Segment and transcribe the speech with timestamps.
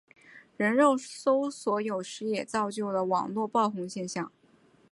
[0.57, 4.31] 人肉搜索有时也造就了网路爆红现象。